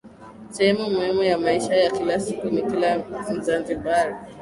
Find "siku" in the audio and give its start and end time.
2.19-2.47